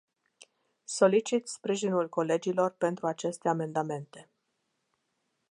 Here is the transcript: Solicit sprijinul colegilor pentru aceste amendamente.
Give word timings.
Solicit 0.85 1.47
sprijinul 1.49 2.09
colegilor 2.09 2.71
pentru 2.71 3.05
aceste 3.07 3.47
amendamente. 3.49 4.29